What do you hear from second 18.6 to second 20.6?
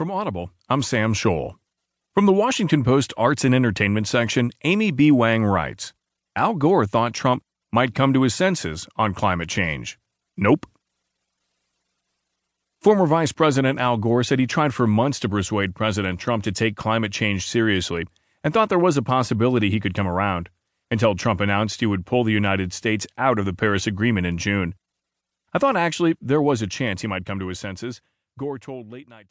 there was a possibility he could come around